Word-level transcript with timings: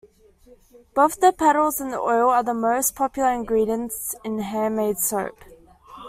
Both 0.95 1.19
the 1.19 1.31
petals 1.31 1.79
and 1.79 1.93
the 1.93 1.99
oil 1.99 2.31
are 2.31 2.41
the 2.41 2.55
most 2.55 2.95
popular 2.95 3.33
ingredients 3.33 4.15
in 4.23 4.39
handmade 4.39 4.97
soap. 4.97 5.37